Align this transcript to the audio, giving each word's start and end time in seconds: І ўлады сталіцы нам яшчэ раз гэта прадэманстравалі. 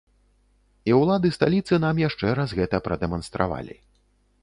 І 0.91 0.95
ўлады 1.01 1.27
сталіцы 1.37 1.81
нам 1.85 2.03
яшчэ 2.07 2.35
раз 2.43 2.59
гэта 2.63 2.83
прадэманстравалі. 2.91 3.83